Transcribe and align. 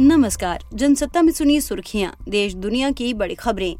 नमस्कार 0.00 0.62
जनसत्ता 0.74 1.22
में 1.22 1.32
सुनिए 1.32 1.60
सुर्खियाँ 1.60 2.16
देश 2.28 2.54
दुनिया 2.54 2.90
की 2.90 3.14
बड़ी 3.14 3.34
खबरें। 3.34 3.76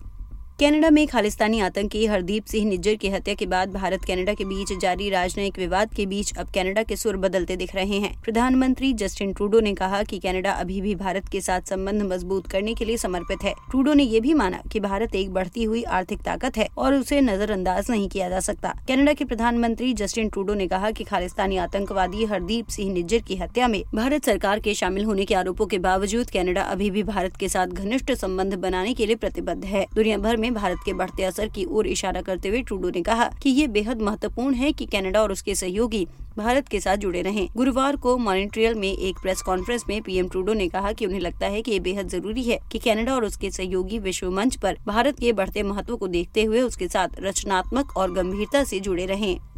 कनाडा 0.61 0.89
में 0.91 1.07
खालिस्तानी 1.07 1.61
आतंकी 1.61 2.05
हरदीप 2.07 2.45
सिंह 2.47 2.67
निज्जर 2.69 2.95
की 2.95 3.09
हत्या 3.11 3.35
के 3.35 3.47
बाद 3.47 3.73
भारत 3.73 4.01
कनाडा 4.09 4.33
के 4.35 4.45
बीच 4.45 4.73
जारी 4.81 5.09
राजनयिक 5.11 5.57
विवाद 5.59 5.95
के 5.95 6.05
बीच 6.07 6.33
अब 6.39 6.51
कनाडा 6.55 6.83
के 6.83 6.97
सुर 6.97 7.17
बदलते 7.17 7.57
दिख 7.57 7.75
रहे 7.75 7.99
हैं। 8.01 8.13
प्रधानमंत्री 8.23 8.93
जस्टिन 8.93 9.33
ट्रूडो 9.33 9.61
ने 9.61 9.73
कहा 9.75 10.03
कि 10.03 10.19
कनाडा 10.19 10.53
अभी 10.53 10.81
भी 10.81 10.95
भारत 10.95 11.29
के 11.29 11.41
साथ 11.41 11.61
संबंध 11.61 12.03
मज़बूत 12.03 12.47
करने 12.47 12.75
के 12.75 12.85
लिए 12.85 12.97
समर्पित 12.97 13.43
है। 13.45 13.55
ट्रूडो 13.71 13.95
ने 13.95 14.03
यह 14.03 14.21
भी 14.21 14.35
माना 14.35 14.61
कि 14.73 14.81
भारत 14.81 15.15
एक 15.15 15.33
बढ़ती 15.33 15.65
हुई 15.65 15.83
आर्थिक 15.93 16.21
ताकत 16.21 16.57
है 16.57 16.69
और 16.79 16.95
उसे 16.95 17.21
नजरअंदाज 17.21 17.91
नहीं 17.91 18.09
किया 18.09 18.29
जा 18.29 18.41
सकता। 18.41 18.75
कनाडा 18.89 19.13
के 19.13 19.25
प्रधानमंत्री 19.25 19.93
जस्टिन 19.95 20.29
ट्रूडो 20.29 20.55
ने 20.55 20.69
कहा 20.69 20.91
कि 20.91 21.05
खालिस्तानी 21.05 21.57
आतंकवादी 21.57 22.25
हरदीप 22.25 22.69
सिंह 22.69 22.93
निज्जर 22.93 23.19
की 23.19 23.37
हत्या 23.37 23.69
में 23.69 23.83
भारत 23.95 24.25
सरकार 24.25 24.61
के 24.61 24.75
शामिल 24.75 25.05
होने 25.05 25.25
के 25.25 25.35
आरोपों 25.35 25.67
के 25.67 25.79
बावजूद 25.81 26.31
कनाडा 26.31 26.63
अभी 26.63 26.91
भी 26.91 27.03
भारत 27.03 27.37
के 27.37 27.49
साथ 27.49 27.67
घनिष्ठ 27.67 28.13
संबंध 28.15 28.55
बनाने 28.61 28.95
के 28.95 29.07
लिए 29.07 29.17
प्रतिबद्ध 29.17 29.65
है। 29.65 29.87
दुनिया 29.95 30.19
भर 30.19 30.43
में 30.45 30.55
भारत 30.55 30.79
के 30.85 30.93
बढ़ते 30.93 31.25
असर 31.25 31.49
की 31.49 31.65
ओर 31.67 31.87
इशारा 31.87 32.23
करते 32.23 32.49
हुए 32.49 32.63
ट्रूडो 32.63 32.91
ने 32.91 33.03
कहा 33.03 33.29
कि 33.43 33.51
ये 33.51 33.67
बेहद 33.69 34.03
महत्वपूर्ण 34.03 34.55
है 34.55 34.73
कि 34.73 34.87
कनाडा 34.87 35.23
और 35.23 35.33
उसके 35.33 35.55
सहयोगी 35.55 36.07
भारत 36.37 36.69
के 36.69 36.81
साथ 36.81 36.97
जुड़े 36.97 37.21
रहें। 37.23 37.47
गुरुवार 37.57 37.97
को 37.97 38.17
मॉनिट्रियल 38.19 38.75
में 38.75 38.89
एक 38.89 39.19
प्रेस 39.23 39.43
कॉन्फ्रेंस 39.43 39.85
में 39.89 40.01
पीएम 40.03 40.29
ट्रूडो 40.29 40.55
ने 40.55 40.69
कहा 40.69 40.93
कि 40.93 41.07
उन्हें 41.07 41.21
लगता 41.21 41.47
है 41.47 41.63
कि 41.63 41.73
ये 41.73 41.79
बेहद 41.81 42.09
ज़रूरी 42.09 42.43
है 42.43 42.59
कि 42.73 42.79
कनाडा 42.79 43.15
और 43.15 43.25
उसके 43.25 43.51
सहयोगी 43.51 43.99
विश्व 43.99 44.31
मंच 44.31 44.57
पर 44.57 44.77
भारत 44.87 45.19
के 45.21 45.33
बढ़ते 45.33 45.63
महत्व 45.63 45.97
को 45.97 46.07
देखते 46.09 46.45
हुए 46.45 46.61
उसके 46.61 46.89
साथ 46.89 47.21
रचनात्मक 47.21 47.97
और 47.97 48.13
गंभीरता 48.13 48.65
से 48.65 48.81
जुड़े 48.81 49.07
रहें 49.07 49.54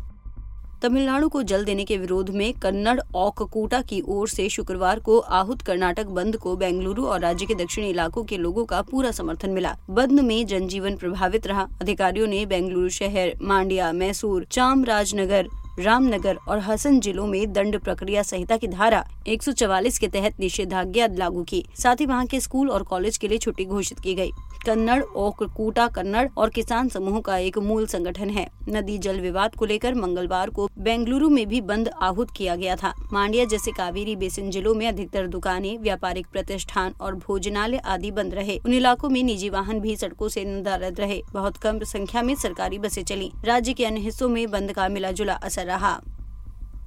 तमिलनाडु 0.82 1.28
को 1.28 1.42
जल 1.42 1.64
देने 1.64 1.84
के 1.84 1.96
विरोध 1.96 2.30
में 2.30 2.52
कन्नड़ 2.52 3.00
औकूटा 3.14 3.80
की 3.80 4.02
ओर 4.08 4.28
से 4.28 4.48
शुक्रवार 4.48 5.00
को 5.00 5.18
आहुत 5.18 5.62
कर्नाटक 5.62 6.06
बंद 6.06 6.36
को 6.36 6.56
बेंगलुरु 6.56 7.04
और 7.04 7.20
राज्य 7.20 7.46
के 7.46 7.54
दक्षिणी 7.54 7.90
इलाकों 7.90 8.24
के 8.24 8.38
लोगों 8.38 8.64
का 8.64 8.82
पूरा 8.82 9.10
समर्थन 9.10 9.50
मिला। 9.50 9.76
बंद 9.90 10.20
में 10.20 10.46
जनजीवन 10.46 10.96
प्रभावित 10.96 11.46
रहा। 11.46 11.68
अधिकारियों 11.80 12.26
ने 12.26 12.46
बेंगलुरु 12.46 12.88
शहर, 12.88 13.32
मांडिया, 13.42 13.92
मैसूर, 13.92 14.44
चामराजनगर 14.44 15.48
रामनगर 15.78 16.38
और 16.48 16.58
हसन 16.58 17.00
जिलों 17.00 17.26
में 17.26 17.52
दंड 17.52 17.78
प्रक्रिया 17.80 18.22
संहिता 18.22 18.56
की 18.56 18.68
धारा 18.68 19.04
144 19.26 19.98
के 19.98 20.08
तहत 20.08 20.40
निषेधाज्ञा 20.40 21.06
लागू 21.06 21.42
की। 21.42 21.64
साथ 21.78 21.96
ही 22.00 22.06
वहाँ 22.06 22.26
के 22.26 22.40
स्कूल 22.40 22.70
और 22.70 22.82
कॉलेज 22.82 23.16
के 23.16 23.28
लिए 23.28 23.38
छुट्टी 23.38 23.64
घोषित 23.64 24.00
की 24.00 24.14
गई। 24.14 24.30
कन्नड़ 24.66 25.02
ओककूटा 25.02 25.86
कन्नड़ 25.88 26.28
और 26.38 26.50
किसान 26.50 26.88
समूह 26.88 27.20
का 27.20 27.36
एक 27.38 27.58
मूल 27.58 27.86
संगठन 27.86 28.30
है। 28.30 28.46
नदी 28.68 28.98
जल 28.98 29.20
विवाद 29.20 29.54
को 29.54 29.64
लेकर 29.64 29.94
मंगलवार 29.94 30.50
को 30.50 30.68
बेंगलुरु 30.78 31.28
में 31.28 31.46
भी 31.46 31.60
बंद 31.60 31.90
आहूत 32.02 32.30
किया 32.36 32.56
गया 32.56 32.76
था। 32.76 32.92
मांडिया 33.12 33.44
जैसे 33.44 33.70
कावेरी 33.70 34.16
बेसिन 34.16 34.50
जिलों 34.50 34.74
में 34.74 34.88
अधिकतर 34.88 35.26
दुकानें, 35.26 35.78
व्यापारिक 35.78 36.26
प्रतिष्ठान 36.26 36.94
और 37.00 37.14
भोजनालय 37.14 37.76
आदि 37.76 38.10
बंद 38.10 38.34
रहे। 38.34 38.58
उन 38.58 38.74
इलाकों 38.74 39.08
में 39.08 39.22
निजी 39.22 39.48
वाहन 39.48 39.80
भी 39.80 39.96
सड़कों 39.96 40.28
से 40.28 40.44
नदारद 40.44 41.00
रहे। 41.00 41.22
बहुत 41.32 41.56
कम 41.56 41.78
संख्या 41.84 42.22
में 42.22 42.34
सरकारी 42.34 42.78
बसें 42.78 43.02
चली। 43.04 43.30
राज्य 43.44 43.72
के 43.72 43.84
अन्य 43.84 44.00
हिस्सों 44.00 44.28
में 44.28 44.50
बंद 44.50 44.72
का 44.72 44.88
मिला 44.88 45.10
जुला 45.10 45.34
असर 45.34 45.65
रहा। 45.66 46.00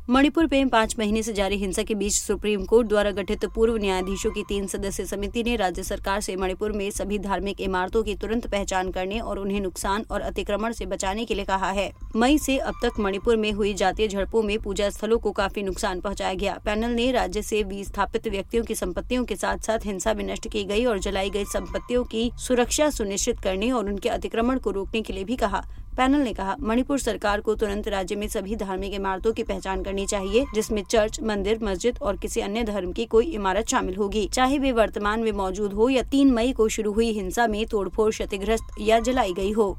मणिपुर 0.10 0.48
में 0.52 0.70
पाँच 0.70 0.96
महीने 1.00 1.22
से 1.24 1.34
जारी 1.34 1.58
हिंसा 1.58 1.84
के 1.84 1.96
बीच 1.96 2.14
सुप्रीम 2.14 2.64
कोर्ट 2.66 2.88
द्वारा 2.88 3.10
गठित 3.12 3.44
पूर्व 3.46 3.76
न्यायाधीशों 3.78 4.32
की 4.32 4.44
तीन 4.44 4.66
सदस्य 4.68 5.06
समिति 5.06 5.44
ने 5.44 5.56
राज्य 5.56 5.84
सरकार 5.84 6.22
से 6.22 6.36
मणिपुर 6.36 6.72
में 6.72 6.90
सभी 6.92 7.20
धार्मिक 7.20 7.62
इमारतों 7.62 8.02
की 8.04 8.16
तुरंत 8.16 8.48
पहचान 8.48 8.90
करने 8.92 9.20
और 9.20 9.40
उन्हें 9.40 9.60
नुकसान 9.62 10.06
और 10.12 10.22
अतिक्रमण 10.22 10.72
से 10.72 10.86
बचाने 10.86 11.26
के 11.26 11.36
लिए 11.36 11.46
कहा 11.46 11.70
है। 11.72 11.92
मई 12.16 12.38
से 12.38 12.58
अब 12.58 12.80
तक 12.84 13.00
मणिपुर 13.00 13.38
में 13.38 13.52
हुई 13.52 13.74
जातीय 13.74 14.08
झड़पों 14.08 14.42
में 14.44 14.58
पूजा 14.60 14.90
स्थलों 14.90 15.20
को 15.20 15.32
काफ़ी 15.32 15.64
नुकसान 15.64 16.00
पहुँचाया 16.00 16.34
गया। 16.34 16.58
पैनल 16.66 16.92
ने 16.92 17.12
राज्य 17.12 17.42
से 17.42 17.64
विस्थापित 17.64 18.28
व्यक्तियों 18.28 18.64
की 18.64 18.76
संपत्तियों 18.76 19.26
के 19.26 19.36
साथ 19.36 19.58
साथ 19.58 19.86
हिंसा 19.86 20.14
भी 20.14 20.24
नष्ट 20.24 20.48
की 20.48 20.64
गई 20.64 20.86
और 20.86 21.00
जलाई 21.00 21.30
गई 21.30 21.46
संपत्तियों 21.46 22.04
की 22.04 22.32
सुरक्षा 22.38 22.90
सुनिश्चित 22.90 23.40
करने 23.40 23.72
और 23.72 23.86
उनके 23.86 24.10
अतिक्रमण 24.10 24.60
को 24.60 24.72
रोकने 24.72 25.02
के 25.02 25.14
लिए 25.14 25.24
भी 25.24 25.36
कहा। 25.36 25.64
पैनल 26.00 26.20
ने 26.20 26.32
कहा, 26.34 26.56
मणिपुर 26.60 27.00
सरकार 27.00 27.42
को 27.42 27.54
तुरंत 27.56 27.88
राज्य 27.88 28.16
में 28.16 28.28
सभी 28.28 28.56
धार्मिक 28.56 28.94
इमारतों 28.94 29.32
की 29.34 29.44
पहचान 29.44 29.84
करनी 29.84 30.06
चाहिए, 30.06 30.46
जिसमें 30.56 30.82
चर्च, 30.84 31.20
मंदिर, 31.22 31.60
मस्जिद 31.64 31.98
और 32.02 32.18
किसी 32.18 32.42
अन्य 32.42 32.64
धर्म 32.64 32.92
की 32.92 33.06
कोई 33.06 33.26
इमारत 33.26 33.68
शामिल 33.68 33.96
होगी। 33.96 34.26
चाहे 34.28 34.60
वे 34.60 34.72
वर्तमान 34.72 35.20
में 35.20 35.32
मौजूद 35.32 35.74
हो 35.74 35.90
या 35.90 36.04
तीन 36.04 36.32
मई 36.32 36.54
को 36.54 36.68
शुरू 36.68 36.94
हुई 36.94 37.12
हिंसा 37.12 37.48
में 37.48 37.66
तोड़फोड़ 37.66 38.10
क्षतिग्रस्त 38.12 38.82
या 38.82 39.00
जलाई 39.00 39.34
गई 39.34 39.52
हो। 39.52 39.78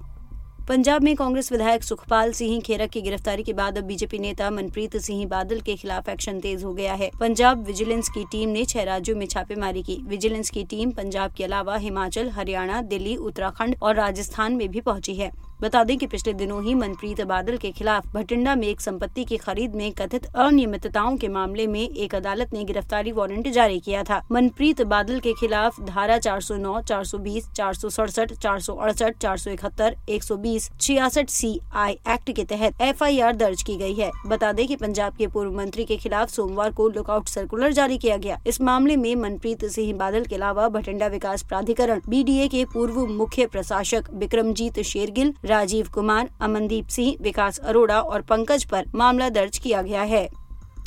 पंजाब 0.68 1.02
में 1.02 1.14
कांग्रेस 1.16 1.50
विधायक 1.52 1.82
सुखपाल 1.82 2.32
सिंह 2.32 2.60
खेरक 2.60 2.90
की 2.90 3.00
गिरफ्तारी 3.00 3.42
के 3.42 3.52
बाद 3.52 3.78
अब 3.78 3.84
बीजेपी 3.84 4.18
नेता 4.18 4.50
मनप्रीत 4.50 4.96
सिंह 4.96 5.26
बादल 5.26 5.60
के 5.60 5.76
खिलाफ 5.76 6.08
एक्शन 6.08 6.40
तेज 6.40 6.64
हो 6.64 6.72
गया 6.74 6.94
है। 6.94 7.10
पंजाब 7.20 7.64
विजिलेंस 7.66 8.08
की 8.08 8.24
टीम 8.24 8.48
ने 8.48 8.64
छह 8.64 8.82
राज्यों 8.82 9.16
में 9.16 9.26
छापेमारी 9.26 9.82
की। 9.82 10.00
विजिलेंस 10.06 10.50
की 10.50 10.64
टीम 10.64 10.90
पंजाब 10.90 11.32
के 11.32 11.44
अलावा 11.44 11.76
हिमाचल, 11.76 12.30
हरियाणा, 12.30 12.82
दिल्ली, 12.82 13.16
उत्तराखंड 13.16 13.76
और 13.82 13.94
राजस्थान 13.94 14.52
में 14.52 14.68
भी 14.68 14.80
पहुँची 14.80 15.14
है। 15.14 15.49
बता 15.62 15.82
दें 15.84 15.96
कि 15.98 16.06
पिछले 16.06 16.32
दिनों 16.32 16.62
ही 16.64 16.74
मनप्रीत 16.74 17.20
बादल 17.20 17.56
के 17.56 17.70
खिलाफ 17.70 18.06
भटिंडा 18.06 18.54
में 18.54 18.66
एक 18.68 18.80
संपत्ति 18.80 19.24
की 19.24 19.36
खरीद 19.36 19.74
में 19.74 19.92
कथित 19.92 20.26
अनियमितताओं 20.26 21.16
के 21.16 21.28
मामले 21.28 21.66
में 21.66 21.80
एक 21.80 22.14
अदालत 22.14 22.52
ने 22.52 22.64
गिरफ्तारी 22.64 23.12
वारंट 23.12 23.48
जारी 23.48 23.80
किया 23.80 24.02
था। 24.02 24.20
मनप्रीत 24.32 24.82
बादल 24.82 25.18
के 25.20 25.32
खिलाफ 25.32 25.80
धारा 25.80 26.18
409, 26.18 26.80
420, 26.80 27.48
467, 27.54 28.32
468, 28.34 29.18
471, 29.20 29.94
120, 30.08 30.70
छियासठ 30.80 31.30
सी 31.30 31.60
आई 31.74 31.92
एक्ट 31.92 32.32
के 32.32 32.44
तहत 32.44 32.80
एफआईआर 32.80 33.36
दर्ज 33.36 33.62
की 33.62 33.76
गई 33.76 33.94
है। 33.94 34.10
बता 34.26 34.52
दें 34.52 34.66
कि 34.68 34.76
पंजाब 34.76 35.16
के 35.16 35.26
पूर्व 35.26 35.52
मंत्री 35.52 35.84
के 35.84 35.96
खिलाफ 35.96 36.30
सोमवार 36.30 36.70
को 36.70 36.88
लुकआउट 36.88 37.28
सर्कुलर 37.28 37.72
जारी 37.72 37.98
किया 37.98 38.16
गया। 38.16 38.40
इस 38.46 38.60
मामले 38.60 38.96
में 38.96 39.14
मनप्रीत 39.16 39.64
सिंह 39.64 39.92
बादल 39.98 40.24
के 40.24 40.34
अलावा 40.34 40.68
भटिंडा 40.68 41.06
विकास 41.06 41.42
प्राधिकरण 41.42 42.00
बीडीए 42.08 42.48
के 42.48 42.64
पूर्व 42.64 43.06
मुख्य 43.06 43.46
प्रशासक 43.46 44.10
विक्रमजीत 44.14 44.80
शेरगिल 44.80 45.34
राजीव 45.50 45.88
कुमार, 45.94 46.28
अमनदीप 46.40 46.88
सिंह, 46.88 47.16
विकास 47.20 47.58
अरोड़ा 47.58 48.00
और 48.00 48.22
पंकज 48.22 48.64
पर 48.64 48.84
मामला 48.94 49.28
दर्ज 49.28 49.58
किया 49.58 49.82
गया 49.82 50.02
है। 50.02 50.28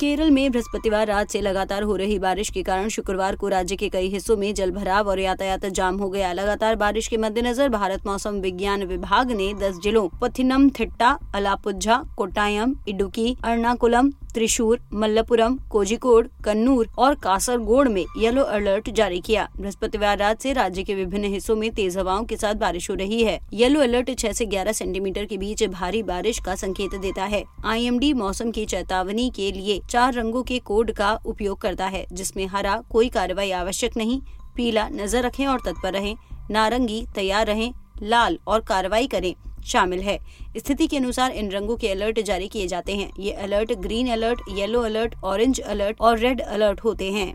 केरल 0.00 0.30
में 0.30 0.50
बृहस्पतिवार 0.52 1.06
रात 1.06 1.30
से 1.30 1.40
लगातार 1.40 1.82
हो 1.82 1.96
रही 1.96 2.18
बारिश 2.18 2.48
के 2.50 2.62
कारण 2.62 2.88
शुक्रवार 2.88 3.36
को 3.36 3.48
राज्य 3.48 3.76
के 3.76 3.88
कई 3.88 4.08
हिस्सों 4.08 4.36
में 4.36 4.54
जल 4.54 4.70
भराव 4.70 5.08
और 5.08 5.20
यातायात 5.20 5.66
जाम 5.66 5.96
हो 5.96 6.08
गया। 6.10 6.32
लगातार 6.32 6.76
बारिश 6.76 7.08
के 7.08 7.16
मद्देनजर 7.16 7.68
भारत 7.68 8.06
मौसम 8.06 8.40
विज्ञान 8.40 8.84
विभाग 8.84 9.30
ने 9.30 9.52
10 9.54 9.78
जिलों, 9.82 10.08
पथिनम, 10.22 10.68
थिट्टा, 10.70 11.18
अलापुझा 11.34 12.02
कोटायम 12.16 12.74
इडुकी, 12.88 13.30
एर्नाकुलम 13.46 14.10
त्रिशूर, 14.34 14.80
मल्लपुरम 14.92 15.56
कोजिकोड 15.70 16.28
कन्नूर 16.44 16.88
और 16.98 17.14
कासरगोड 17.14 17.88
में 17.88 18.04
येलो 18.18 18.42
अलर्ट 18.42 18.90
जारी 18.90 19.20
किया। 19.20 19.48
बृहस्पतिवार 19.56 20.18
रात 20.18 20.40
से 20.40 20.52
राज्य 20.52 20.82
के 20.82 20.94
विभिन्न 20.94 21.24
हिस्सों 21.24 21.56
में 21.56 21.70
तेज 21.70 21.96
हवाओं 21.98 22.24
के 22.24 22.36
साथ 22.36 22.54
बारिश 22.54 22.90
हो 22.90 22.94
रही 22.94 23.22
है। 23.22 23.38
येलो 23.52 23.80
अलर्ट 23.80 24.10
6 24.10 24.32
से 24.32 24.46
11 24.46 24.72
सेंटीमीटर 24.72 25.24
के 25.24 25.38
बीच 25.38 25.64
भारी 25.64 26.02
बारिश 26.02 26.38
का 26.38 26.54
संकेत 26.54 26.94
देता 26.94 27.24
है। 27.24 27.44
आईएमडी 27.64 28.12
मौसम 28.12 28.50
की 28.50 28.64
चेतावनी 28.66 29.30
के 29.30 29.50
लिए 29.52 29.80
चार 29.90 30.12
रंगों 30.14 30.42
के 30.42 30.58
कोड 30.58 30.92
का 30.92 31.12
उपयोग 31.26 31.60
करता 31.60 31.86
है, 31.86 32.06
जिसमें 32.12 32.46
हरा 32.46 32.76
कोई 32.90 33.08
कार्रवाई 33.08 33.50
आवश्यक 33.50 33.96
नहीं, 33.96 34.20
पीला 34.56 34.88
नज़र 34.88 35.22
रखें 35.22 35.46
और 35.46 35.60
तत्पर 35.60 35.92
रहें, 35.92 36.16
नारंगी 36.50 37.04
तैयार 37.14 37.46
रहें, 37.46 37.72
लाल 38.02 38.38
और 38.46 38.60
कार्रवाई 38.60 39.06
करें। 39.06 39.34
शामिल 39.64 40.00
है। 40.00 40.18
स्थिति 40.56 40.86
के 40.86 40.96
अनुसार 40.96 41.30
इन 41.30 41.50
रंगों 41.50 41.76
के 41.76 41.88
अलर्ट 41.88 42.20
जारी 42.20 42.48
किए 42.48 42.66
जाते 42.66 42.96
हैं। 42.96 43.10
ये 43.18 43.32
alert 43.32 43.72
green 43.72 44.10
alert, 44.10 44.40
yellow 44.50 44.80
alert, 44.80 45.14
orange 45.24 45.60
alert 45.60 46.00
और 46.00 46.18
रेड 46.18 46.40
अलर्ट 46.40 46.80
होते 46.80 47.10
हैं। 47.12 47.32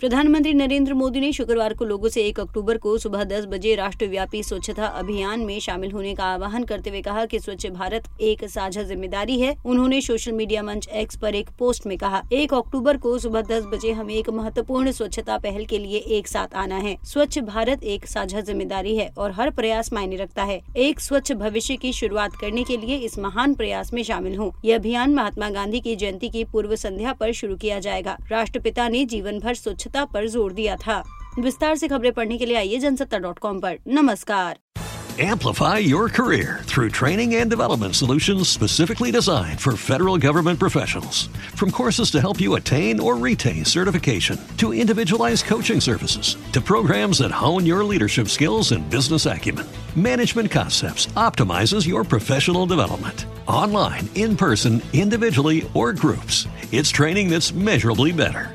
प्रधानमंत्री 0.00 0.52
नरेंद्र 0.54 0.94
मोदी 0.94 1.20
ने 1.20 1.32
शुक्रवार 1.32 1.74
को 1.74 1.84
लोगों 1.84 2.08
से 2.08 2.22
1 2.22 2.38
अक्टूबर 2.40 2.76
को 2.76 2.96
सुबह 2.98 3.22
10 3.24 3.44
बजे 3.46 3.74
राष्ट्रव्यापी 3.74 4.42
स्वच्छता 4.42 4.86
अभियान 4.86 5.40
में 5.40 5.58
शामिल 5.60 5.92
होने 5.92 6.14
का 6.14 6.24
आह्वान 6.24 6.64
करते 6.64 6.90
हुए 6.90 7.00
कहा 7.02 7.24
कि 7.26 7.38
स्वच्छ 7.40 7.66
भारत 7.66 8.08
एक 8.20 8.44
साझा 8.44 8.82
ज़िम्मेदारी 8.82 9.38
है, 9.40 9.54
उन्होंने 9.66 10.00
सोशल 10.00 10.32
मीडिया 10.32 10.62
मंच 10.62 10.88
एक्स 10.94 11.16
पर 11.16 11.34
एक 11.34 11.50
पोस्ट 11.58 11.86
में 11.86 11.96
कहा। 11.98 12.22
1 12.32 12.54
अक्टूबर 12.54 12.96
को 12.96 13.16
सुबह 13.18 13.42
10 13.42 13.64
बजे 13.66 13.92
हमें 13.92 14.12
एक 14.14 14.28
महत्वपूर्ण 14.30 14.92
स्वच्छता 14.92 15.38
पहल 15.38 15.64
के 15.64 15.78
लिए 15.78 15.98
एक 16.18 16.28
साथ 16.28 16.54
आना 16.54 16.76
है। 16.78 16.96
स्वच्छ 17.04 17.38
भारत 17.38 17.84
एक 17.84 18.06
साझा 18.06 18.40
ज़िम्मेदारी 18.40 18.96
है 18.96 19.08
और 19.18 19.32
हर 19.32 19.50
प्रयास 19.52 19.92
मायने 19.92 20.16
रखता 20.16 20.44
है। 20.44 20.60
एक 20.78 21.00
स्वच्छ 21.00 21.32
भविष्य 21.34 21.76
की 21.76 21.92
शुरुआत 21.92 22.36
करने 22.40 22.64
के 22.64 22.76
लिए 22.76 22.96
इस 22.98 23.18
महान 23.18 23.54
प्रयास 23.54 23.92
में 23.92 24.02
शामिल 24.02 24.36
हूँ। 24.36 24.52
ये 24.64 24.72
अभियान 24.72 25.14
महात्मा 25.14 25.50
गांधी 25.50 25.80
की 25.80 25.96
जयंती 25.96 26.28
की 26.28 26.44
पूर्व 26.44 26.76
संध्या 26.76 27.10
आरोप 27.10 27.34
शुरू 27.34 27.56
किया 27.56 27.80
जाएगा। 27.80 28.18
राष्ट्रपिता 28.30 28.88
ने 28.88 29.04
जीवन 29.06 29.38
भर 29.38 29.54
स्वच्छता 29.85 30.05
पर 30.13 30.27
जोर 30.35 30.53
दिया 30.53 30.75
था 30.85 31.03
विस्तार 31.39 31.75
से 31.77 31.87
खबरें 31.87 32.11
पढ़ने 32.13 32.37
के 32.37 32.45
लिए 32.45 32.57
आइए 32.57 32.79
जनसत्ता 32.79 33.17
डॉट 33.27 33.39
कॉम 33.39 33.59
पर 33.59 33.77
नमस्कार 33.87 34.59
Amplify 35.19 35.77
your 35.77 36.07
career 36.07 36.61
through 36.63 36.89
training 36.89 37.35
and 37.35 37.49
development 37.49 37.95
solutions 37.95 38.47
specifically 38.47 39.11
designed 39.11 39.59
for 39.59 39.75
federal 39.75 40.17
government 40.17 40.57
professionals. 40.57 41.27
From 41.53 41.69
courses 41.69 42.11
to 42.11 42.21
help 42.21 42.39
you 42.39 42.55
attain 42.55 42.99
or 42.99 43.17
retain 43.17 43.65
certification, 43.65 44.39
to 44.57 44.73
individualized 44.73 45.45
coaching 45.45 45.81
services, 45.81 46.37
to 46.53 46.61
programs 46.61 47.17
that 47.19 47.29
hone 47.29 47.65
your 47.65 47.83
leadership 47.83 48.29
skills 48.29 48.71
and 48.71 48.89
business 48.89 49.25
acumen, 49.25 49.67
Management 49.97 50.49
Concepts 50.49 51.07
optimizes 51.07 51.85
your 51.85 52.05
professional 52.05 52.65
development. 52.65 53.25
Online, 53.47 54.09
in 54.15 54.37
person, 54.37 54.81
individually, 54.93 55.69
or 55.73 55.91
groups, 55.91 56.47
it's 56.71 56.89
training 56.89 57.29
that's 57.29 57.51
measurably 57.51 58.13
better. 58.13 58.54